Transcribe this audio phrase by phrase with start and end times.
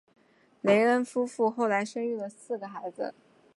[0.61, 3.13] 雷恩夫妇后来生育了四个孩子。